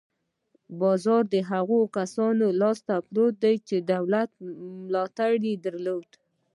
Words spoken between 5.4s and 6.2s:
یې درلود.